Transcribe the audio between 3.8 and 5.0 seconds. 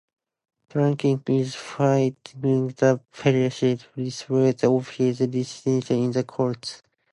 refusal of